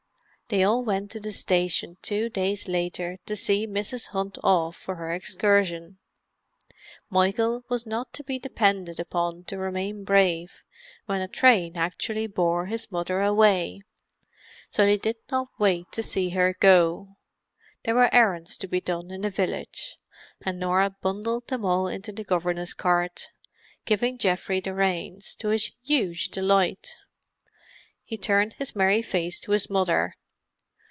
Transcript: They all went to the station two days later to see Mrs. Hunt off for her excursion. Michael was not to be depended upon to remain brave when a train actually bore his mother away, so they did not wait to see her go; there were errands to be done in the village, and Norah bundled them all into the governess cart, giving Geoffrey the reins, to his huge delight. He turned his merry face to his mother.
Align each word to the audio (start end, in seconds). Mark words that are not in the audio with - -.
They 0.53 0.63
all 0.63 0.83
went 0.83 1.09
to 1.11 1.19
the 1.21 1.31
station 1.31 1.95
two 2.01 2.27
days 2.27 2.67
later 2.67 3.19
to 3.25 3.37
see 3.37 3.65
Mrs. 3.65 4.07
Hunt 4.07 4.37
off 4.43 4.75
for 4.75 4.95
her 4.95 5.13
excursion. 5.13 5.97
Michael 7.09 7.63
was 7.69 7.85
not 7.85 8.11
to 8.15 8.23
be 8.25 8.37
depended 8.37 8.99
upon 8.99 9.45
to 9.45 9.57
remain 9.57 10.03
brave 10.03 10.65
when 11.05 11.21
a 11.21 11.29
train 11.29 11.77
actually 11.77 12.27
bore 12.27 12.65
his 12.65 12.91
mother 12.91 13.21
away, 13.21 13.79
so 14.69 14.83
they 14.83 14.97
did 14.97 15.15
not 15.31 15.47
wait 15.57 15.89
to 15.93 16.03
see 16.03 16.31
her 16.31 16.51
go; 16.59 17.15
there 17.85 17.95
were 17.95 18.13
errands 18.13 18.57
to 18.57 18.67
be 18.67 18.81
done 18.81 19.09
in 19.09 19.21
the 19.21 19.29
village, 19.29 19.95
and 20.41 20.59
Norah 20.59 20.93
bundled 21.01 21.47
them 21.47 21.63
all 21.63 21.87
into 21.87 22.11
the 22.11 22.25
governess 22.25 22.73
cart, 22.73 23.29
giving 23.85 24.17
Geoffrey 24.17 24.59
the 24.59 24.73
reins, 24.73 25.33
to 25.35 25.47
his 25.47 25.71
huge 25.81 26.27
delight. 26.27 26.97
He 28.03 28.17
turned 28.17 28.55
his 28.55 28.75
merry 28.75 29.01
face 29.01 29.39
to 29.39 29.53
his 29.53 29.69
mother. 29.69 30.17